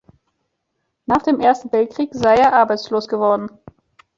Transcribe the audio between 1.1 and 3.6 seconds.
dem Ersten Weltkrieg sei er arbeitslos geworden.